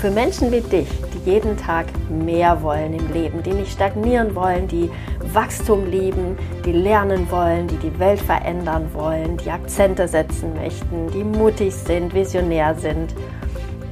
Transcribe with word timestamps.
für 0.00 0.10
Menschen 0.10 0.50
wie 0.50 0.62
dich, 0.62 0.88
die 1.12 1.30
jeden 1.30 1.58
Tag 1.58 1.86
mehr 2.08 2.62
wollen 2.62 2.94
im 2.94 3.12
Leben, 3.12 3.42
die 3.42 3.52
nicht 3.52 3.72
stagnieren 3.72 4.34
wollen, 4.34 4.66
die 4.66 4.90
Wachstum 5.34 5.84
lieben, 5.90 6.38
die 6.64 6.72
lernen 6.72 7.30
wollen, 7.30 7.68
die 7.68 7.76
die 7.76 7.98
Welt 7.98 8.18
verändern 8.18 8.88
wollen, 8.94 9.36
die 9.36 9.50
Akzente 9.50 10.08
setzen 10.08 10.54
möchten, 10.54 11.10
die 11.10 11.22
mutig 11.22 11.74
sind, 11.74 12.14
visionär 12.14 12.74
sind 12.74 13.14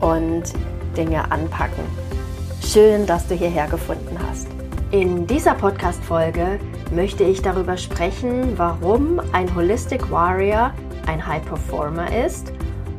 und 0.01 0.45
Dinge 0.97 1.31
anpacken. 1.31 1.85
Schön, 2.65 3.05
dass 3.05 3.27
du 3.27 3.35
hierher 3.35 3.67
gefunden 3.67 4.17
hast. 4.31 4.49
In 4.91 5.27
dieser 5.27 5.53
Podcast-Folge 5.53 6.59
möchte 6.91 7.25
ich 7.25 7.43
darüber 7.43 7.77
sprechen, 7.77 8.55
warum 8.57 9.21
ein 9.33 9.55
Holistic 9.55 10.11
Warrior 10.11 10.73
ein 11.07 11.27
High 11.27 11.45
Performer 11.45 12.07
ist 12.25 12.51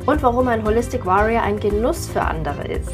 und 0.05 0.23
warum 0.23 0.47
ein 0.47 0.65
Holistic 0.65 1.05
Warrior 1.05 1.41
ein 1.41 1.59
Genuss 1.59 2.07
für 2.07 2.21
andere 2.21 2.67
ist. 2.67 2.93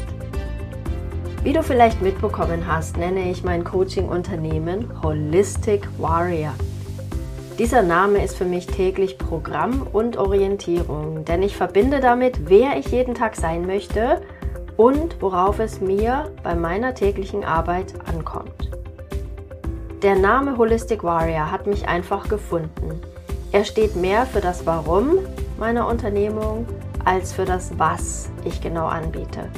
Wie 1.42 1.52
du 1.52 1.62
vielleicht 1.62 2.02
mitbekommen 2.02 2.66
hast, 2.66 2.96
nenne 2.96 3.30
ich 3.30 3.44
mein 3.44 3.62
Coaching-Unternehmen 3.62 4.90
Holistic 5.02 5.88
Warrior. 5.98 6.54
Dieser 7.58 7.82
Name 7.82 8.22
ist 8.22 8.36
für 8.36 8.44
mich 8.44 8.66
täglich 8.66 9.16
Programm 9.16 9.86
und 9.92 10.16
Orientierung, 10.16 11.24
denn 11.24 11.42
ich 11.42 11.56
verbinde 11.56 12.00
damit, 12.00 12.50
wer 12.50 12.76
ich 12.76 12.88
jeden 12.88 13.14
Tag 13.14 13.36
sein 13.36 13.64
möchte 13.64 14.20
und 14.76 15.22
worauf 15.22 15.58
es 15.58 15.80
mir 15.80 16.30
bei 16.42 16.54
meiner 16.54 16.94
täglichen 16.94 17.44
Arbeit 17.44 17.94
ankommt. 18.12 18.70
Der 20.02 20.16
Name 20.16 20.58
Holistic 20.58 21.02
Warrior 21.02 21.50
hat 21.50 21.66
mich 21.66 21.88
einfach 21.88 22.28
gefunden. 22.28 23.00
Er 23.52 23.64
steht 23.64 23.96
mehr 23.96 24.26
für 24.26 24.40
das 24.40 24.66
Warum 24.66 25.20
meiner 25.58 25.88
Unternehmung 25.88 26.66
als 27.06 27.32
für 27.32 27.44
das 27.44 27.78
Was 27.78 28.28
ich 28.44 28.60
genau 28.60 28.86
anbiete. 28.86 29.48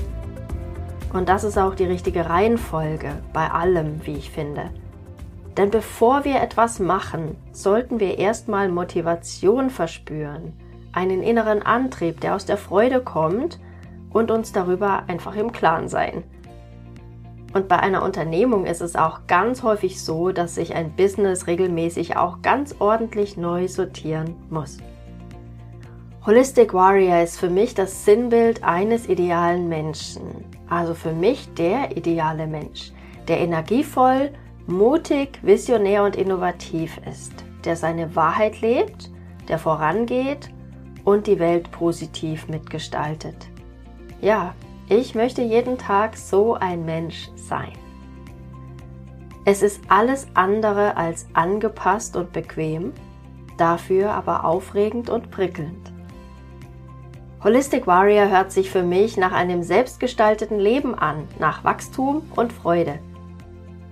Und 1.14 1.30
das 1.30 1.44
ist 1.44 1.56
auch 1.56 1.74
die 1.74 1.86
richtige 1.86 2.28
Reihenfolge 2.28 3.10
bei 3.32 3.50
allem, 3.50 4.04
wie 4.06 4.12
ich 4.12 4.30
finde. 4.30 4.70
Denn 5.56 5.70
bevor 5.70 6.24
wir 6.24 6.42
etwas 6.42 6.78
machen, 6.78 7.36
sollten 7.50 7.98
wir 7.98 8.18
erstmal 8.18 8.68
Motivation 8.68 9.70
verspüren, 9.70 10.52
einen 10.92 11.22
inneren 11.22 11.62
Antrieb, 11.62 12.20
der 12.20 12.34
aus 12.34 12.44
der 12.44 12.58
Freude 12.58 13.00
kommt 13.00 13.58
und 14.10 14.30
uns 14.30 14.52
darüber 14.52 15.04
einfach 15.08 15.34
im 15.34 15.50
Klaren 15.50 15.88
sein. 15.88 16.24
Und 17.54 17.66
bei 17.66 17.78
einer 17.80 18.02
Unternehmung 18.02 18.66
ist 18.66 18.82
es 18.82 18.94
auch 18.94 19.20
ganz 19.26 19.62
häufig 19.62 20.02
so, 20.02 20.32
dass 20.32 20.54
sich 20.54 20.74
ein 20.74 20.94
Business 20.94 21.46
regelmäßig 21.46 22.18
auch 22.18 22.42
ganz 22.42 22.76
ordentlich 22.78 23.38
neu 23.38 23.68
sortieren 23.68 24.36
muss. 24.50 24.76
Holistic 26.28 26.74
Warrior 26.74 27.22
ist 27.22 27.40
für 27.40 27.48
mich 27.48 27.74
das 27.74 28.04
Sinnbild 28.04 28.62
eines 28.62 29.08
idealen 29.08 29.66
Menschen. 29.66 30.44
Also 30.68 30.92
für 30.92 31.14
mich 31.14 31.48
der 31.54 31.96
ideale 31.96 32.46
Mensch, 32.46 32.92
der 33.28 33.40
energievoll, 33.40 34.34
mutig, 34.66 35.38
visionär 35.40 36.04
und 36.04 36.16
innovativ 36.16 37.00
ist, 37.10 37.32
der 37.64 37.76
seine 37.76 38.14
Wahrheit 38.14 38.60
lebt, 38.60 39.10
der 39.48 39.58
vorangeht 39.58 40.50
und 41.02 41.26
die 41.26 41.38
Welt 41.38 41.70
positiv 41.70 42.46
mitgestaltet. 42.46 43.48
Ja, 44.20 44.54
ich 44.90 45.14
möchte 45.14 45.40
jeden 45.40 45.78
Tag 45.78 46.14
so 46.14 46.52
ein 46.52 46.84
Mensch 46.84 47.30
sein. 47.36 47.72
Es 49.46 49.62
ist 49.62 49.80
alles 49.88 50.26
andere 50.34 50.94
als 50.98 51.26
angepasst 51.32 52.16
und 52.16 52.34
bequem, 52.34 52.92
dafür 53.56 54.10
aber 54.10 54.44
aufregend 54.44 55.08
und 55.08 55.30
prickelnd. 55.30 55.90
Holistic 57.44 57.86
Warrior 57.86 58.30
hört 58.30 58.50
sich 58.50 58.68
für 58.68 58.82
mich 58.82 59.16
nach 59.16 59.30
einem 59.30 59.62
selbstgestalteten 59.62 60.58
Leben 60.58 60.96
an, 60.96 61.28
nach 61.38 61.62
Wachstum 61.62 62.22
und 62.34 62.52
Freude. 62.52 62.98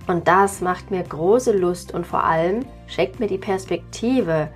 Und 0.05 0.27
das 0.27 0.59
macht 0.59 0.91
mir 0.91 1.03
große 1.03 1.57
Lust 1.57 1.93
und 1.93 2.05
vor 2.05 2.25
allem 2.25 2.65
schenkt 2.87 3.21
mir 3.21 3.27
die 3.27 3.37
Perspektive, 3.37 4.49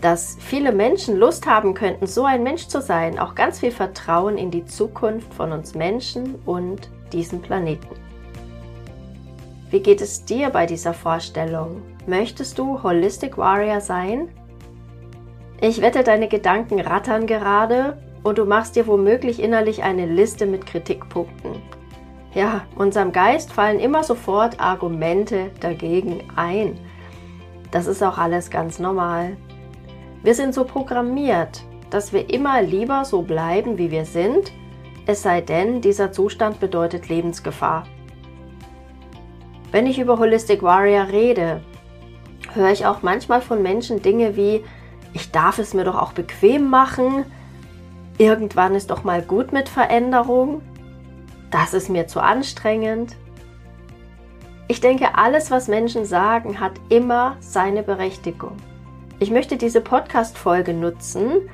dass 0.00 0.38
viele 0.40 0.72
Menschen 0.72 1.18
Lust 1.18 1.46
haben 1.46 1.74
könnten, 1.74 2.06
so 2.06 2.24
ein 2.24 2.42
Mensch 2.42 2.66
zu 2.66 2.80
sein, 2.80 3.18
auch 3.18 3.34
ganz 3.34 3.60
viel 3.60 3.70
Vertrauen 3.70 4.38
in 4.38 4.50
die 4.50 4.64
Zukunft 4.64 5.32
von 5.34 5.52
uns 5.52 5.74
Menschen 5.74 6.36
und 6.46 6.90
diesem 7.12 7.42
Planeten. 7.42 7.94
Wie 9.68 9.80
geht 9.80 10.00
es 10.00 10.24
dir 10.24 10.48
bei 10.48 10.64
dieser 10.64 10.94
Vorstellung? 10.94 11.82
Möchtest 12.06 12.58
du 12.58 12.82
Holistic 12.82 13.36
Warrior 13.36 13.82
sein? 13.82 14.28
Ich 15.60 15.82
wette, 15.82 16.02
deine 16.02 16.28
Gedanken 16.28 16.80
rattern 16.80 17.26
gerade 17.26 17.98
und 18.24 18.38
du 18.38 18.44
machst 18.44 18.74
dir 18.74 18.88
womöglich 18.88 19.40
innerlich 19.40 19.84
eine 19.84 20.06
Liste 20.06 20.46
mit 20.46 20.66
Kritikpunkten. 20.66 21.62
Ja, 22.34 22.62
unserem 22.74 23.12
Geist 23.12 23.52
fallen 23.52 23.78
immer 23.78 24.02
sofort 24.02 24.58
Argumente 24.58 25.52
dagegen 25.60 26.24
ein. 26.34 26.76
Das 27.70 27.86
ist 27.86 28.02
auch 28.02 28.18
alles 28.18 28.50
ganz 28.50 28.80
normal. 28.80 29.36
Wir 30.24 30.34
sind 30.34 30.54
so 30.54 30.64
programmiert, 30.64 31.62
dass 31.90 32.12
wir 32.12 32.28
immer 32.30 32.60
lieber 32.62 33.04
so 33.04 33.22
bleiben, 33.22 33.78
wie 33.78 33.90
wir 33.92 34.04
sind, 34.04 34.52
es 35.06 35.22
sei 35.22 35.42
denn, 35.42 35.82
dieser 35.82 36.12
Zustand 36.12 36.58
bedeutet 36.58 37.08
Lebensgefahr. 37.08 37.84
Wenn 39.70 39.86
ich 39.86 39.98
über 39.98 40.18
Holistic 40.18 40.62
Warrior 40.62 41.08
rede, 41.08 41.60
höre 42.54 42.70
ich 42.70 42.86
auch 42.86 43.02
manchmal 43.02 43.42
von 43.42 43.62
Menschen 43.62 44.00
Dinge 44.00 44.34
wie, 44.34 44.64
ich 45.12 45.30
darf 45.30 45.58
es 45.58 45.74
mir 45.74 45.84
doch 45.84 46.00
auch 46.00 46.12
bequem 46.12 46.70
machen, 46.70 47.26
Irgendwann 48.18 48.74
ist 48.74 48.90
doch 48.90 49.02
mal 49.02 49.22
gut 49.22 49.52
mit 49.52 49.68
Veränderung. 49.68 50.62
Das 51.50 51.74
ist 51.74 51.88
mir 51.88 52.06
zu 52.06 52.20
anstrengend. 52.20 53.16
Ich 54.68 54.80
denke, 54.80 55.16
alles, 55.16 55.50
was 55.50 55.68
Menschen 55.68 56.04
sagen, 56.04 56.60
hat 56.60 56.72
immer 56.88 57.36
seine 57.40 57.82
Berechtigung. 57.82 58.56
Ich 59.18 59.30
möchte 59.30 59.56
diese 59.56 59.80
Podcast-Folge 59.80 60.72
nutzen, 60.72 61.48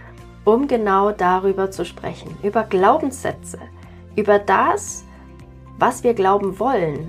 um 0.44 0.69
genau 0.69 1.12
darüber 1.12 1.70
zu 1.70 1.84
sprechen, 1.84 2.37
über 2.43 2.65
Glaubenssätze, 2.65 3.59
über 4.16 4.38
das, 4.38 5.04
was 5.78 6.04
wir 6.04 6.15
glauben 6.15 6.59
wollen 6.59 7.09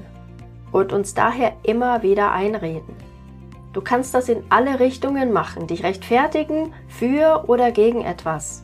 und 0.72 0.94
uns 0.94 1.14
daher 1.14 1.54
immer 1.64 2.04
wieder 2.04 2.32
einreden. 2.32 2.96
Du 3.74 3.82
kannst 3.82 4.14
das 4.14 4.28
in 4.28 4.44
alle 4.50 4.80
Richtungen 4.80 5.32
machen, 5.32 5.68
dich 5.68 5.84
rechtfertigen 5.84 6.74
für 6.88 7.46
oder 7.48 7.72
gegen 7.72 8.02
etwas. 8.02 8.64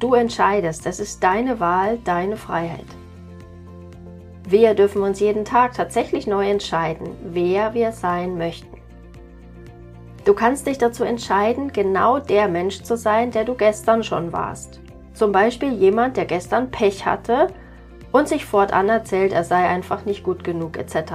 Du 0.00 0.14
entscheidest, 0.14 0.86
das 0.86 0.98
ist 0.98 1.22
deine 1.22 1.60
Wahl, 1.60 1.98
deine 1.98 2.38
Freiheit. 2.38 2.86
Wir 4.48 4.74
dürfen 4.74 5.02
uns 5.02 5.20
jeden 5.20 5.44
Tag 5.44 5.74
tatsächlich 5.74 6.26
neu 6.26 6.48
entscheiden, 6.48 7.10
wer 7.22 7.74
wir 7.74 7.92
sein 7.92 8.38
möchten. 8.38 8.80
Du 10.24 10.32
kannst 10.32 10.66
dich 10.66 10.78
dazu 10.78 11.04
entscheiden, 11.04 11.70
genau 11.70 12.18
der 12.18 12.48
Mensch 12.48 12.82
zu 12.82 12.96
sein, 12.96 13.30
der 13.30 13.44
du 13.44 13.54
gestern 13.54 14.02
schon 14.02 14.32
warst. 14.32 14.80
Zum 15.12 15.32
Beispiel 15.32 15.74
jemand, 15.74 16.16
der 16.16 16.24
gestern 16.24 16.70
Pech 16.70 17.04
hatte 17.04 17.48
und 18.10 18.26
sich 18.26 18.46
fortan 18.46 18.88
erzählt, 18.88 19.34
er 19.34 19.44
sei 19.44 19.68
einfach 19.68 20.06
nicht 20.06 20.24
gut 20.24 20.44
genug 20.44 20.78
etc. 20.78 21.12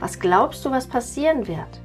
Was 0.00 0.18
glaubst 0.18 0.64
du, 0.64 0.72
was 0.72 0.88
passieren 0.88 1.46
wird? 1.46 1.80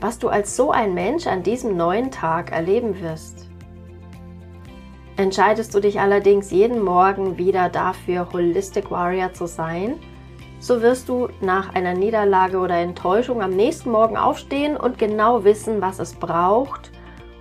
Was 0.00 0.18
du 0.18 0.28
als 0.28 0.56
so 0.56 0.70
ein 0.70 0.94
Mensch 0.94 1.26
an 1.26 1.42
diesem 1.42 1.76
neuen 1.76 2.10
Tag 2.10 2.50
erleben 2.50 2.98
wirst? 3.02 3.50
Entscheidest 5.16 5.72
du 5.72 5.80
dich 5.80 6.00
allerdings 6.00 6.50
jeden 6.50 6.82
Morgen 6.82 7.38
wieder 7.38 7.68
dafür, 7.68 8.32
Holistic 8.32 8.90
Warrior 8.90 9.32
zu 9.32 9.46
sein, 9.46 10.00
so 10.58 10.82
wirst 10.82 11.08
du 11.08 11.28
nach 11.40 11.72
einer 11.74 11.94
Niederlage 11.94 12.58
oder 12.58 12.78
Enttäuschung 12.78 13.40
am 13.40 13.50
nächsten 13.50 13.92
Morgen 13.92 14.16
aufstehen 14.16 14.76
und 14.76 14.98
genau 14.98 15.44
wissen, 15.44 15.80
was 15.80 16.00
es 16.00 16.14
braucht, 16.14 16.90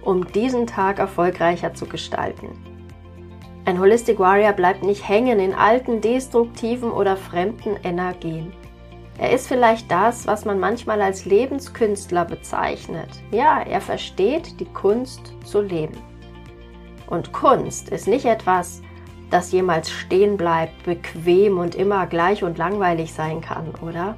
um 0.04 0.28
diesen 0.28 0.68
Tag 0.68 1.00
erfolgreicher 1.00 1.74
zu 1.74 1.88
gestalten. 1.88 2.50
Ein 3.66 3.80
Holistic 3.80 4.20
Warrior 4.20 4.54
bleibt 4.54 4.84
nicht 4.84 5.08
hängen 5.08 5.40
in 5.40 5.54
alten, 5.56 6.00
destruktiven 6.00 6.92
oder 6.92 7.18
fremden 7.18 7.78
Energien. 7.84 8.54
Er 9.18 9.32
ist 9.32 9.48
vielleicht 9.48 9.90
das, 9.90 10.28
was 10.28 10.46
man 10.46 10.60
manchmal 10.60 11.02
als 11.02 11.26
Lebenskünstler 11.26 12.26
bezeichnet. 12.26 13.10
Ja, 13.32 13.62
er 13.62 13.82
versteht 13.82 14.60
die 14.60 14.66
Kunst 14.66 15.34
zu 15.46 15.62
leben. 15.62 16.13
Und 17.14 17.32
Kunst 17.32 17.90
ist 17.90 18.08
nicht 18.08 18.26
etwas, 18.26 18.82
das 19.30 19.52
jemals 19.52 19.92
stehen 19.92 20.36
bleibt, 20.36 20.82
bequem 20.82 21.60
und 21.60 21.76
immer 21.76 22.08
gleich 22.08 22.44
und 22.44 22.58
langweilig 22.58 23.14
sein 23.14 23.40
kann, 23.40 23.68
oder? 23.84 24.16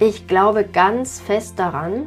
Ich 0.00 0.26
glaube 0.26 0.64
ganz 0.64 1.20
fest 1.20 1.58
daran, 1.58 2.06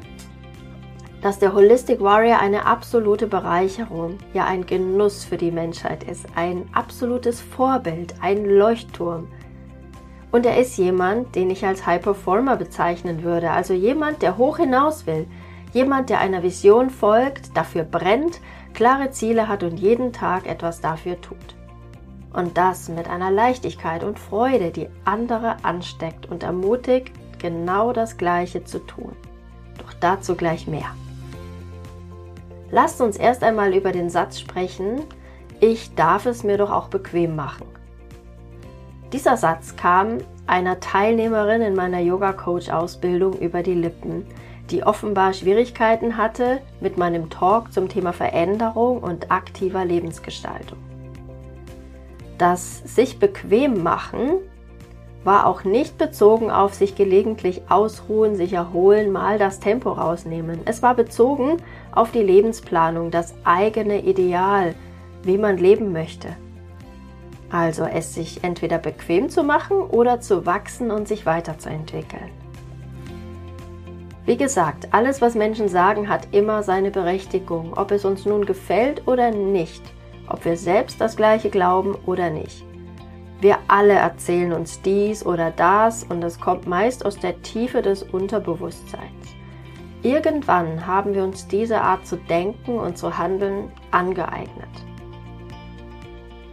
dass 1.22 1.38
der 1.38 1.54
Holistic 1.54 2.02
Warrior 2.02 2.40
eine 2.40 2.66
absolute 2.66 3.28
Bereicherung, 3.28 4.18
ja 4.34 4.46
ein 4.46 4.66
Genuss 4.66 5.24
für 5.24 5.38
die 5.38 5.52
Menschheit 5.52 6.04
ist, 6.04 6.25
ein 6.34 6.68
absolutes 6.74 7.40
Vorbild, 7.40 8.16
ein 8.20 8.46
Leuchtturm. 8.46 9.28
Und 10.31 10.48
er 10.48 10.58
ist 10.58 10.75
jemand, 10.78 11.36
den 11.36 11.52
ich 11.52 11.63
als 11.68 11.86
High 11.86 12.02
Performer 12.02 12.58
bezeichnen 12.58 13.22
würde, 13.22 13.52
also 13.52 13.75
jemand, 13.75 14.24
der 14.24 14.40
hoch 14.40 14.58
hinaus 14.58 15.06
will, 15.06 15.28
jemand, 15.74 16.10
der 16.10 16.19
einer 16.19 16.44
Vision 16.44 16.90
folgt, 16.90 17.56
dafür 17.56 17.84
brennt, 17.84 18.40
klare 18.74 19.12
Ziele 19.12 19.48
hat 19.48 19.64
und 19.64 19.78
jeden 19.78 20.14
Tag 20.14 20.48
etwas 20.48 20.81
dafür 20.81 21.19
tut. 21.22 21.56
Und 22.34 22.58
das 22.58 22.90
mit 22.90 23.10
einer 23.10 23.31
Leichtigkeit 23.31 24.04
und 24.04 24.19
Freude, 24.19 24.72
die 24.72 24.90
andere 25.06 25.58
ansteckt 25.64 26.28
und 26.28 26.44
ermutigt, 26.44 27.12
genau 27.40 27.94
das 27.94 28.18
Gleiche 28.18 28.64
zu 28.64 28.80
tun. 28.80 29.16
Doch 29.80 29.94
dazu 29.94 30.36
gleich 30.36 30.68
mehr. 30.68 30.96
Lasst 32.70 33.00
uns 33.02 33.18
erst 33.18 33.44
einmal 33.44 33.74
über 33.74 33.92
den 33.92 34.10
Satz 34.10 34.40
sprechen, 34.40 35.04
ich 35.60 35.96
darf 35.96 36.25
es 36.25 36.44
mir 36.44 36.58
doch 36.58 36.72
auch 36.72 36.90
bequem 36.90 37.36
machen. 37.36 37.66
Dieser 39.13 39.38
Satz 39.38 39.75
kam 39.75 40.18
einer 40.46 40.80
Teilnehmerin 40.80 41.62
in 41.62 41.75
meiner 41.75 42.00
Yoga-Coach-Ausbildung 42.00 43.40
über 43.40 43.63
die 43.63 43.74
Lippen, 43.74 44.25
die 44.69 44.84
offenbar 44.84 45.34
Schwierigkeiten 45.34 46.18
hatte 46.18 46.60
mit 46.81 46.98
meinem 46.98 47.30
Talk 47.30 47.72
zum 47.74 47.90
Thema 47.90 48.14
Veränderung 48.14 49.00
und 49.00 49.31
aktiver 49.31 49.86
Lebensgestaltung. 49.86 50.78
Das 52.38 52.80
sich 52.80 53.19
bequem 53.19 53.81
machen 53.84 54.36
war 55.24 55.46
auch 55.46 55.66
nicht 55.66 55.98
bezogen 55.98 56.52
auf 56.52 56.74
sich 56.74 56.96
gelegentlich 56.96 57.64
ausruhen, 57.68 58.36
sich 58.36 58.54
erholen, 58.54 59.12
mal 59.12 59.38
das 59.38 59.60
Tempo 59.60 59.92
rausnehmen. 59.92 60.62
Es 60.64 60.81
war 60.81 60.96
bezogen 60.96 61.58
auf 61.92 62.12
die 62.12 62.24
Lebensplanung, 62.24 63.12
das 63.12 63.34
eigene 63.44 64.04
Ideal, 64.04 64.74
wie 65.24 65.38
man 65.38 65.58
leben 65.58 65.92
möchte. 65.92 66.30
Also 67.50 67.84
es 67.84 68.13
sich 68.13 68.44
entweder 68.46 68.78
bequem 68.78 69.30
zu 69.30 69.44
machen 69.44 69.78
oder 69.81 70.22
zu 70.22 70.46
wachsen 70.46 70.92
und 70.92 71.10
sich 71.10 71.25
weiterzuentwickeln. 71.25 72.47
Wie 74.27 74.35
gesagt, 74.35 74.89
alles, 74.91 75.21
was 75.21 75.35
Menschen 75.35 75.69
sagen, 75.69 76.09
hat 76.09 76.27
immer 76.33 76.62
seine 76.62 76.91
Berechtigung, 76.91 77.71
ob 77.77 77.91
es 77.91 78.03
uns 78.03 78.25
nun 78.25 78.45
gefällt 78.45 79.07
oder 79.07 79.31
nicht, 79.31 79.81
ob 80.27 80.44
wir 80.44 80.57
selbst 80.57 81.00
das 81.00 81.15
gleiche 81.15 81.50
glauben 81.50 81.95
oder 82.06 82.29
nicht. 82.29 82.65
Wir 83.39 83.57
alle 83.69 83.94
erzählen 83.94 84.51
uns 84.51 84.81
dies 84.81 85.25
oder 85.25 85.50
das 85.51 86.03
und 86.03 86.21
es 86.25 86.41
kommt 86.41 86.68
meist 86.68 87.06
aus 87.06 87.18
der 87.18 87.41
Tiefe 87.41 87.81
des 87.81 88.03
Unterbewusstseins. 88.03 89.33
Irgendwann 90.03 90.85
haben 90.85 91.13
wir 91.13 91.24
uns 91.24 91.47
diese 91.47 91.79
Art 91.79 92.06
zu 92.06 92.18
denken 92.18 92.79
und 92.79 92.97
zu 92.97 93.18
handeln 93.18 93.71
angeeignet. 93.91 94.68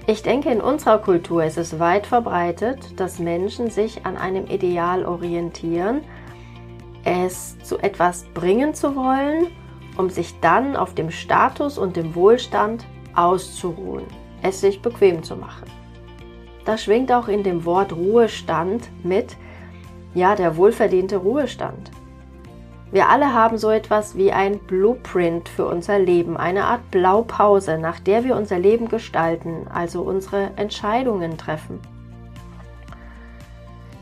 Ich 0.06 0.22
denke, 0.22 0.50
in 0.50 0.60
unserer 0.60 0.98
Kultur 0.98 1.42
ist 1.42 1.58
es 1.58 1.80
weit 1.80 2.06
verbreitet, 2.06 3.00
dass 3.00 3.18
Menschen 3.18 3.68
sich 3.70 4.06
an 4.06 4.16
einem 4.16 4.46
Ideal 4.46 5.04
orientieren, 5.04 6.02
es 7.04 7.58
zu 7.60 7.78
etwas 7.78 8.24
bringen 8.34 8.74
zu 8.74 8.96
wollen, 8.96 9.48
um 9.96 10.10
sich 10.10 10.38
dann 10.40 10.76
auf 10.76 10.94
dem 10.94 11.10
Status 11.10 11.78
und 11.78 11.96
dem 11.96 12.14
Wohlstand 12.14 12.84
auszuruhen, 13.14 14.04
es 14.42 14.60
sich 14.60 14.82
bequem 14.82 15.22
zu 15.22 15.36
machen. 15.36 15.70
Da 16.64 16.78
schwingt 16.78 17.12
auch 17.12 17.28
in 17.28 17.42
dem 17.42 17.64
Wort 17.64 17.92
Ruhestand 17.92 18.88
mit, 19.02 19.36
ja, 20.14 20.34
der 20.34 20.56
wohlverdiente 20.56 21.18
Ruhestand. 21.18 21.90
Wir 22.90 23.08
alle 23.08 23.34
haben 23.34 23.58
so 23.58 23.70
etwas 23.70 24.16
wie 24.16 24.30
ein 24.30 24.58
Blueprint 24.60 25.48
für 25.48 25.66
unser 25.66 25.98
Leben, 25.98 26.36
eine 26.36 26.64
Art 26.64 26.90
Blaupause, 26.90 27.76
nach 27.76 27.98
der 27.98 28.24
wir 28.24 28.36
unser 28.36 28.58
Leben 28.58 28.88
gestalten, 28.88 29.66
also 29.72 30.02
unsere 30.02 30.50
Entscheidungen 30.56 31.36
treffen. 31.36 31.80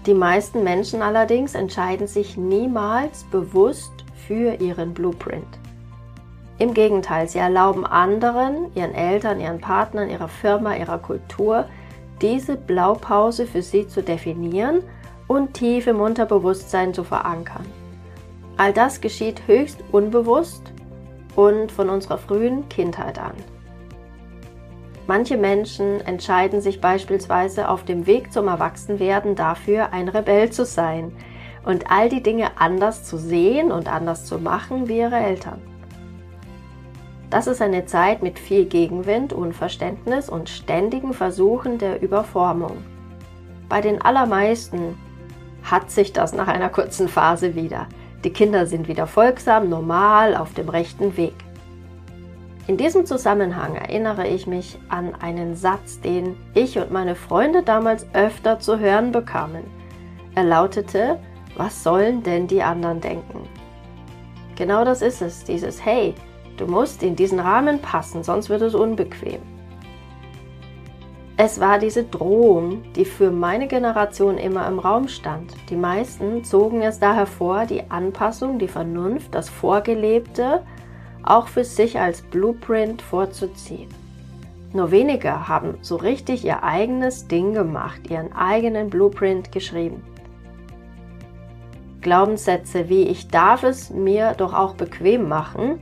Die 0.06 0.14
meisten 0.14 0.64
Menschen 0.64 1.00
allerdings 1.00 1.54
entscheiden 1.54 2.08
sich 2.08 2.36
niemals 2.36 3.24
bewusst 3.24 3.92
für 4.26 4.60
ihren 4.60 4.94
Blueprint. 4.94 5.46
Im 6.58 6.74
Gegenteil, 6.74 7.28
sie 7.28 7.38
erlauben 7.38 7.86
anderen, 7.86 8.74
ihren 8.74 8.94
Eltern, 8.94 9.40
ihren 9.40 9.60
Partnern, 9.60 10.10
ihrer 10.10 10.28
Firma, 10.28 10.74
ihrer 10.76 10.98
Kultur, 10.98 11.66
diese 12.20 12.56
Blaupause 12.56 13.46
für 13.46 13.62
sie 13.62 13.86
zu 13.86 14.02
definieren 14.02 14.82
und 15.28 15.54
tief 15.54 15.86
im 15.86 16.00
Unterbewusstsein 16.00 16.94
zu 16.94 17.04
verankern. 17.04 17.64
All 18.56 18.72
das 18.72 19.00
geschieht 19.00 19.42
höchst 19.46 19.82
unbewusst 19.92 20.62
und 21.36 21.72
von 21.72 21.88
unserer 21.88 22.18
frühen 22.18 22.68
Kindheit 22.68 23.18
an. 23.18 23.34
Manche 25.06 25.36
Menschen 25.36 26.00
entscheiden 26.00 26.60
sich 26.60 26.80
beispielsweise 26.80 27.68
auf 27.68 27.84
dem 27.84 28.06
Weg 28.06 28.32
zum 28.32 28.46
Erwachsenwerden 28.46 29.34
dafür, 29.34 29.92
ein 29.92 30.08
Rebell 30.08 30.50
zu 30.50 30.64
sein 30.64 31.12
und 31.64 31.90
all 31.90 32.08
die 32.08 32.22
Dinge 32.22 32.52
anders 32.58 33.04
zu 33.04 33.18
sehen 33.18 33.72
und 33.72 33.92
anders 33.92 34.24
zu 34.24 34.38
machen 34.38 34.88
wie 34.88 34.98
ihre 34.98 35.16
Eltern. 35.16 35.60
Das 37.30 37.46
ist 37.46 37.62
eine 37.62 37.86
Zeit 37.86 38.22
mit 38.22 38.38
viel 38.38 38.66
Gegenwind, 38.66 39.32
Unverständnis 39.32 40.28
und 40.28 40.50
ständigen 40.50 41.14
Versuchen 41.14 41.78
der 41.78 42.02
Überformung. 42.02 42.76
Bei 43.68 43.80
den 43.80 44.02
allermeisten 44.02 44.98
hat 45.62 45.90
sich 45.90 46.12
das 46.12 46.34
nach 46.34 46.48
einer 46.48 46.68
kurzen 46.68 47.08
Phase 47.08 47.54
wieder. 47.54 47.86
Die 48.22 48.32
Kinder 48.32 48.66
sind 48.66 48.86
wieder 48.86 49.06
folgsam, 49.06 49.68
normal, 49.68 50.36
auf 50.36 50.52
dem 50.52 50.68
rechten 50.68 51.16
Weg. 51.16 51.34
In 52.68 52.76
diesem 52.76 53.06
Zusammenhang 53.06 53.74
erinnere 53.74 54.28
ich 54.28 54.46
mich 54.46 54.78
an 54.88 55.16
einen 55.16 55.56
Satz, 55.56 56.00
den 56.00 56.36
ich 56.54 56.78
und 56.78 56.92
meine 56.92 57.16
Freunde 57.16 57.64
damals 57.64 58.06
öfter 58.14 58.60
zu 58.60 58.78
hören 58.78 59.10
bekamen. 59.10 59.64
Er 60.36 60.44
lautete, 60.44 61.18
was 61.56 61.82
sollen 61.82 62.22
denn 62.22 62.46
die 62.46 62.62
anderen 62.62 63.00
denken? 63.00 63.48
Genau 64.54 64.84
das 64.84 65.02
ist 65.02 65.22
es, 65.22 65.42
dieses 65.42 65.84
Hey, 65.84 66.14
du 66.56 66.66
musst 66.66 67.02
in 67.02 67.16
diesen 67.16 67.40
Rahmen 67.40 67.80
passen, 67.80 68.22
sonst 68.22 68.48
wird 68.48 68.62
es 68.62 68.76
unbequem. 68.76 69.40
Es 71.36 71.58
war 71.58 71.80
diese 71.80 72.04
Drohung, 72.04 72.84
die 72.92 73.04
für 73.04 73.32
meine 73.32 73.66
Generation 73.66 74.38
immer 74.38 74.68
im 74.68 74.78
Raum 74.78 75.08
stand. 75.08 75.52
Die 75.68 75.76
meisten 75.76 76.44
zogen 76.44 76.82
es 76.82 77.00
da 77.00 77.12
hervor, 77.12 77.66
die 77.66 77.90
Anpassung, 77.90 78.60
die 78.60 78.68
Vernunft, 78.68 79.34
das 79.34 79.48
Vorgelebte 79.48 80.62
auch 81.24 81.48
für 81.48 81.64
sich 81.64 81.98
als 81.98 82.22
Blueprint 82.22 83.02
vorzuziehen. 83.02 83.88
Nur 84.72 84.90
wenige 84.90 85.48
haben 85.48 85.74
so 85.82 85.96
richtig 85.96 86.44
ihr 86.44 86.62
eigenes 86.62 87.28
Ding 87.28 87.52
gemacht, 87.52 88.10
ihren 88.10 88.32
eigenen 88.32 88.90
Blueprint 88.90 89.52
geschrieben. 89.52 90.02
Glaubenssätze 92.00 92.88
wie 92.88 93.02
ich 93.02 93.28
darf 93.28 93.62
es 93.62 93.90
mir 93.90 94.34
doch 94.36 94.54
auch 94.54 94.74
bequem 94.74 95.28
machen 95.28 95.78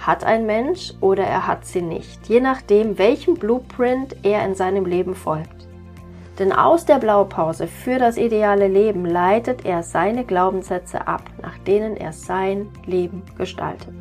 hat 0.00 0.24
ein 0.24 0.46
Mensch 0.46 0.94
oder 1.00 1.24
er 1.24 1.46
hat 1.46 1.66
sie 1.66 1.82
nicht, 1.82 2.28
je 2.28 2.40
nachdem, 2.40 2.98
welchem 2.98 3.34
Blueprint 3.34 4.16
er 4.22 4.44
in 4.46 4.54
seinem 4.54 4.86
Leben 4.86 5.14
folgt. 5.14 5.68
Denn 6.38 6.52
aus 6.52 6.86
der 6.86 6.98
Blaupause 6.98 7.66
für 7.66 7.98
das 7.98 8.16
ideale 8.16 8.66
Leben 8.66 9.04
leitet 9.04 9.66
er 9.66 9.82
seine 9.82 10.24
Glaubenssätze 10.24 11.06
ab, 11.06 11.24
nach 11.42 11.58
denen 11.58 11.98
er 11.98 12.14
sein 12.14 12.68
Leben 12.86 13.22
gestaltet. 13.36 13.92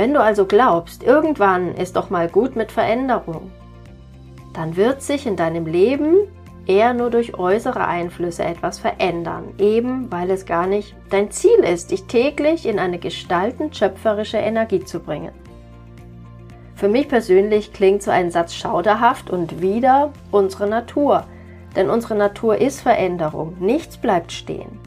Wenn 0.00 0.14
du 0.14 0.22
also 0.22 0.46
glaubst, 0.46 1.02
irgendwann 1.02 1.74
ist 1.74 1.94
doch 1.94 2.08
mal 2.08 2.26
gut 2.26 2.56
mit 2.56 2.72
Veränderung, 2.72 3.50
dann 4.54 4.74
wird 4.74 5.02
sich 5.02 5.26
in 5.26 5.36
deinem 5.36 5.66
Leben 5.66 6.20
eher 6.64 6.94
nur 6.94 7.10
durch 7.10 7.38
äußere 7.38 7.86
Einflüsse 7.86 8.42
etwas 8.42 8.78
verändern, 8.78 9.52
eben 9.58 10.10
weil 10.10 10.30
es 10.30 10.46
gar 10.46 10.66
nicht 10.66 10.96
dein 11.10 11.30
Ziel 11.30 11.58
ist, 11.70 11.90
dich 11.90 12.04
täglich 12.04 12.64
in 12.64 12.78
eine 12.78 12.98
gestaltend 12.98 13.76
schöpferische 13.76 14.38
Energie 14.38 14.82
zu 14.82 15.00
bringen. 15.00 15.32
Für 16.76 16.88
mich 16.88 17.06
persönlich 17.06 17.74
klingt 17.74 18.02
so 18.02 18.10
ein 18.10 18.30
Satz 18.30 18.54
schauderhaft 18.54 19.28
und 19.28 19.60
wieder 19.60 20.14
unsere 20.30 20.66
Natur, 20.66 21.24
denn 21.76 21.90
unsere 21.90 22.14
Natur 22.14 22.56
ist 22.56 22.80
Veränderung, 22.80 23.54
nichts 23.60 23.98
bleibt 23.98 24.32
stehen. 24.32 24.80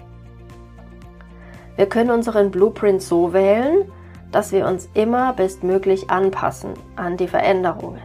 Wir 1.75 1.85
können 1.85 2.09
unseren 2.09 2.49
Blueprint 2.49 3.03
so 3.03 3.31
wählen, 3.31 3.91
dass 4.33 4.51
wir 4.51 4.67
uns 4.67 4.89
immer 4.93 5.31
bestmöglich 5.31 6.09
anpassen 6.09 6.73
an 6.97 7.15
die 7.15 7.29
Veränderungen. 7.29 8.01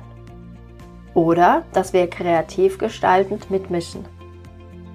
Oder 1.14 1.64
dass 1.73 1.92
wir 1.92 2.06
kreativ 2.08 2.78
gestaltend 2.78 3.50
mitmischen. 3.50 4.04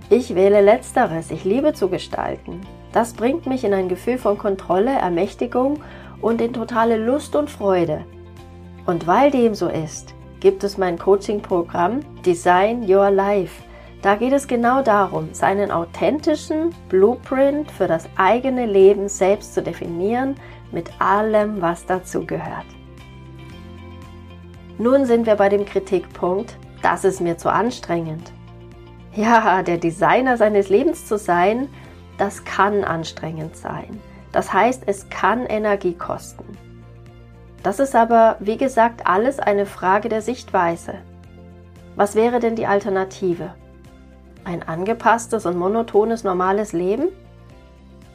Ich 0.10 0.36
wähle 0.36 0.62
letzteres, 0.62 1.32
ich 1.32 1.44
liebe 1.44 1.74
zu 1.74 1.90
gestalten. 1.90 2.62
Das 2.94 3.14
bringt 3.14 3.46
mich 3.48 3.66
in 3.66 3.74
ein 3.74 3.90
Gefühl 3.90 4.18
von 4.18 4.38
Kontrolle, 4.38 4.92
Ermächtigung 4.92 5.82
und 6.22 6.40
in 6.40 6.54
totale 6.54 6.98
Lust 6.98 7.36
und 7.36 7.50
Freude. 7.50 8.06
Und 8.86 9.08
weil 9.08 9.32
dem 9.32 9.56
so 9.56 9.68
ist, 9.68 10.14
gibt 10.40 10.64
es 10.64 10.78
mein 10.78 10.98
Coaching-Programm 10.98 12.02
Design 12.24 12.90
Your 12.90 13.10
Life, 13.10 13.64
Da 14.04 14.16
geht 14.16 14.34
es 14.34 14.48
genau 14.50 14.82
darum, 14.82 15.30
seinen 15.32 15.72
authentischen 15.72 16.76
Blueprint 16.90 17.72
für 17.72 17.88
das 17.88 18.10
eigene 18.18 18.66
Leben 18.66 19.08
selbst 19.08 19.54
zu 19.54 19.64
definieren, 19.64 20.36
mit 20.74 20.90
allem, 21.00 21.62
was 21.62 21.86
dazu 21.86 22.26
gehört. 22.26 22.66
Nun 24.78 25.06
sind 25.06 25.28
wir 25.28 25.36
bei 25.36 25.50
dem 25.50 25.66
Kritikpunkt, 25.66 26.58
das 26.82 27.04
ist 27.04 27.22
mir 27.22 27.38
zu 27.38 27.52
anstrengend. 27.52 28.34
Ja, 29.14 29.62
der 29.62 29.78
Designer 29.78 30.38
seines 30.38 30.70
Lebens 30.70 31.06
zu 31.06 31.18
sein, 31.18 31.70
das 32.18 32.44
kann 32.44 32.84
anstrengend 32.84 33.56
sein. 33.56 34.00
Das 34.32 34.52
heißt, 34.52 34.84
es 34.88 35.10
kann 35.10 35.46
Energie 35.46 35.94
kosten. 35.94 36.46
Das 37.62 37.80
ist 37.80 37.96
aber, 37.96 38.36
wie 38.40 38.58
gesagt, 38.58 39.08
alles 39.08 39.40
eine 39.40 39.66
Frage 39.66 40.10
der 40.10 40.22
Sichtweise. 40.22 40.96
Was 41.96 42.16
wäre 42.16 42.40
denn 42.40 42.56
die 42.56 42.66
Alternative? 42.66 43.54
Ein 44.44 44.64
angepasstes 44.64 45.46
und 45.46 45.58
monotones 45.58 46.24
normales 46.24 46.74
Leben? 46.74 47.10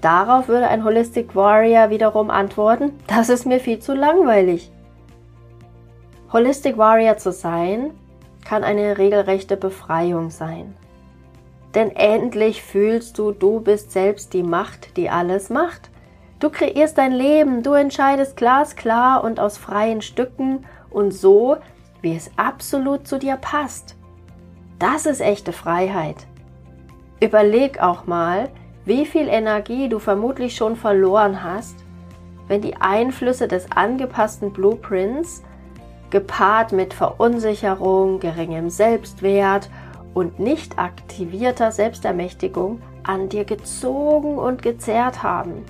Darauf 0.00 0.48
würde 0.48 0.68
ein 0.68 0.84
Holistic 0.84 1.34
Warrior 1.34 1.90
wiederum 1.90 2.30
antworten, 2.30 2.92
das 3.06 3.28
ist 3.28 3.46
mir 3.46 3.58
viel 3.58 3.80
zu 3.80 3.94
langweilig. 3.94 4.70
Holistic 6.32 6.76
Warrior 6.76 7.16
zu 7.16 7.32
sein, 7.32 7.90
kann 8.44 8.64
eine 8.64 8.96
regelrechte 8.96 9.56
Befreiung 9.56 10.30
sein. 10.30 10.74
Denn 11.74 11.94
endlich 11.94 12.62
fühlst 12.62 13.18
du, 13.18 13.32
du 13.32 13.60
bist 13.60 13.92
selbst 13.92 14.32
die 14.32 14.42
Macht, 14.42 14.96
die 14.96 15.10
alles 15.10 15.50
macht. 15.50 15.90
Du 16.38 16.50
kreierst 16.50 16.96
dein 16.96 17.12
Leben, 17.12 17.62
du 17.62 17.72
entscheidest 17.72 18.36
glasklar 18.36 19.24
und 19.24 19.40
aus 19.40 19.58
freien 19.58 20.00
Stücken 20.00 20.64
und 20.90 21.12
so, 21.12 21.56
wie 22.00 22.16
es 22.16 22.30
absolut 22.36 23.06
zu 23.06 23.18
dir 23.18 23.36
passt. 23.36 23.96
Das 24.78 25.04
ist 25.04 25.20
echte 25.20 25.52
Freiheit. 25.52 26.26
Überleg 27.20 27.82
auch 27.82 28.06
mal, 28.06 28.48
wie 28.88 29.04
viel 29.04 29.28
Energie 29.28 29.90
du 29.90 29.98
vermutlich 29.98 30.56
schon 30.56 30.74
verloren 30.74 31.44
hast, 31.44 31.76
wenn 32.48 32.62
die 32.62 32.76
Einflüsse 32.76 33.46
des 33.46 33.70
angepassten 33.70 34.50
Blueprints 34.50 35.42
gepaart 36.08 36.72
mit 36.72 36.94
Verunsicherung, 36.94 38.18
geringem 38.18 38.70
Selbstwert 38.70 39.68
und 40.14 40.40
nicht 40.40 40.78
aktivierter 40.78 41.70
Selbstermächtigung 41.70 42.80
an 43.02 43.28
dir 43.28 43.44
gezogen 43.44 44.38
und 44.38 44.62
gezerrt 44.62 45.22
haben. 45.22 45.66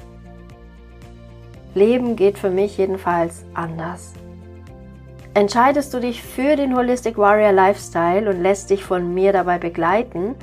Leben 1.75 2.15
geht 2.15 2.39
für 2.39 2.51
mich 2.51 2.79
jedenfalls 2.79 3.45
anders. 3.53 4.13
Entscheidest 5.35 5.93
du 5.93 5.99
dich 5.99 6.23
für 6.23 6.55
den 6.55 6.77
Holistic 6.77 7.19
Warrior 7.19 7.53
Lifestyle 7.53 8.31
und 8.31 8.43
lässt 8.43 8.71
dich 8.71 8.85
von 8.85 9.13
mir 9.13 9.33
dabei 9.33 9.59
begleiten, 9.59 10.37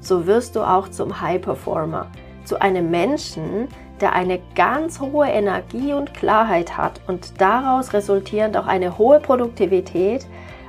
so 0.00 0.26
wirst 0.26 0.56
du 0.56 0.62
auch 0.62 0.88
zum 0.88 1.20
High 1.20 1.42
Performer, 1.42 2.06
zu 2.44 2.60
einem 2.60 2.90
Menschen, 2.90 3.68
der 4.00 4.14
eine 4.14 4.40
ganz 4.54 5.00
hohe 5.00 5.28
Energie 5.28 5.92
und 5.92 6.14
Klarheit 6.14 6.76
hat 6.76 7.00
und 7.06 7.40
daraus 7.40 7.92
resultierend 7.92 8.56
auch 8.56 8.66
eine 8.66 8.98
hohe 8.98 9.20
Produktivität, 9.20 10.26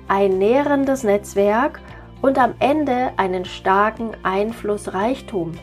ein 0.08 0.38
nährendes 0.38 1.04
Netzwerk 1.04 1.80
und 2.22 2.38
am 2.38 2.54
Ende 2.60 3.12
einen 3.18 3.46
starken 3.46 4.12
Einflussreichtum. 4.24 5.54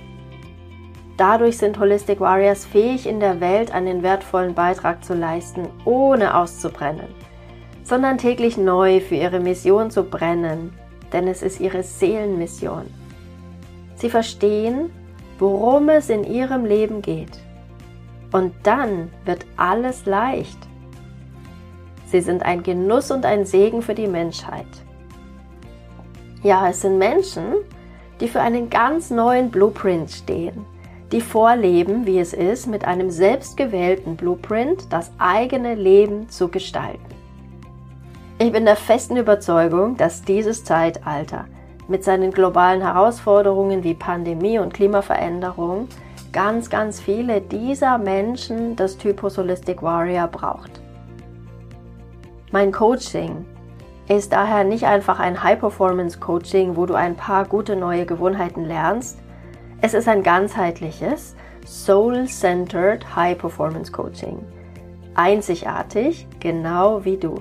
Dadurch 1.16 1.58
sind 1.58 1.78
Holistic 1.78 2.20
Warriors 2.20 2.64
fähig, 2.64 3.06
in 3.06 3.20
der 3.20 3.40
Welt 3.40 3.74
einen 3.74 4.02
wertvollen 4.02 4.54
Beitrag 4.54 5.04
zu 5.04 5.14
leisten, 5.14 5.68
ohne 5.84 6.36
auszubrennen, 6.36 7.08
sondern 7.82 8.18
täglich 8.18 8.56
neu 8.56 9.00
für 9.00 9.16
ihre 9.16 9.40
Mission 9.40 9.90
zu 9.90 10.04
brennen, 10.04 10.72
denn 11.12 11.26
es 11.26 11.42
ist 11.42 11.60
ihre 11.60 11.82
Seelenmission. 11.82 12.86
Sie 13.96 14.10
verstehen, 14.10 14.90
worum 15.38 15.88
es 15.88 16.10
in 16.10 16.24
ihrem 16.24 16.64
Leben 16.64 17.02
geht. 17.02 17.38
Und 18.32 18.52
dann 18.62 19.10
wird 19.24 19.46
alles 19.56 20.04
leicht. 20.06 20.58
Sie 22.06 22.20
sind 22.20 22.42
ein 22.42 22.62
Genuss 22.62 23.10
und 23.10 23.24
ein 23.24 23.44
Segen 23.44 23.82
für 23.82 23.94
die 23.94 24.06
Menschheit. 24.06 24.66
Ja, 26.42 26.68
es 26.68 26.82
sind 26.82 26.98
Menschen, 26.98 27.54
die 28.20 28.28
für 28.28 28.40
einen 28.40 28.70
ganz 28.70 29.10
neuen 29.10 29.50
Blueprint 29.50 30.10
stehen, 30.10 30.64
die 31.12 31.20
vorleben, 31.20 32.06
wie 32.06 32.18
es 32.18 32.32
ist, 32.32 32.66
mit 32.66 32.84
einem 32.84 33.10
selbstgewählten 33.10 34.16
Blueprint 34.16 34.92
das 34.92 35.10
eigene 35.18 35.74
Leben 35.74 36.28
zu 36.28 36.48
gestalten. 36.48 37.00
Ich 38.38 38.52
bin 38.52 38.64
der 38.64 38.76
festen 38.76 39.16
Überzeugung, 39.16 39.96
dass 39.96 40.22
dieses 40.22 40.64
Zeitalter 40.64 41.46
mit 41.88 42.04
seinen 42.04 42.30
globalen 42.30 42.82
Herausforderungen 42.82 43.82
wie 43.82 43.94
Pandemie 43.94 44.58
und 44.58 44.74
Klimaveränderung 44.74 45.88
ganz, 46.32 46.70
ganz 46.70 47.00
viele 47.00 47.40
dieser 47.40 47.98
Menschen 47.98 48.76
das 48.76 48.98
Typus 48.98 49.38
Holistic 49.38 49.82
Warrior 49.82 50.28
braucht. 50.28 50.80
Mein 52.52 52.70
Coaching 52.72 53.44
ist 54.08 54.32
daher 54.32 54.64
nicht 54.64 54.84
einfach 54.84 55.18
ein 55.18 55.42
High-Performance-Coaching, 55.42 56.76
wo 56.76 56.86
du 56.86 56.94
ein 56.94 57.16
paar 57.16 57.44
gute 57.44 57.76
neue 57.76 58.06
Gewohnheiten 58.06 58.64
lernst. 58.64 59.18
Es 59.82 59.94
ist 59.94 60.08
ein 60.08 60.22
ganzheitliches, 60.22 61.36
Soul-Centered 61.66 63.14
High-Performance-Coaching. 63.14 64.38
Einzigartig, 65.14 66.26
genau 66.40 67.04
wie 67.04 67.16
du. 67.16 67.34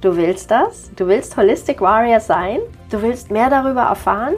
Du 0.00 0.16
willst 0.16 0.52
das? 0.52 0.92
Du 0.94 1.08
willst 1.08 1.36
Holistic 1.36 1.80
Warrior 1.80 2.20
sein? 2.20 2.60
Du 2.88 3.02
willst 3.02 3.32
mehr 3.32 3.50
darüber 3.50 3.82
erfahren? 3.82 4.36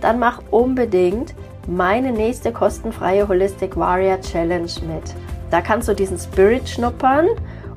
Dann 0.00 0.18
mach 0.18 0.40
unbedingt 0.50 1.34
meine 1.66 2.10
nächste 2.10 2.52
kostenfreie 2.52 3.28
Holistic 3.28 3.76
Warrior 3.76 4.18
Challenge 4.22 4.70
mit. 4.86 5.14
Da 5.50 5.60
kannst 5.60 5.88
du 5.88 5.94
diesen 5.94 6.18
Spirit 6.18 6.66
schnuppern 6.66 7.28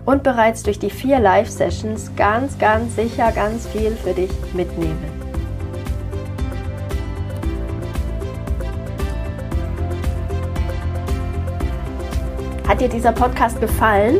und 0.06 0.24
bereits 0.24 0.64
durch 0.64 0.80
die 0.80 0.90
vier 0.90 1.20
Live-Sessions 1.20 2.12
ganz, 2.16 2.58
ganz 2.60 2.96
sicher 2.96 3.34
ganz 3.34 3.68
viel 3.68 3.92
für 3.92 4.14
dich 4.14 4.32
mitnehmen. 4.54 5.04
Hat 12.66 12.80
dir 12.80 12.88
dieser 12.88 13.12
Podcast 13.12 13.60
gefallen? 13.60 14.20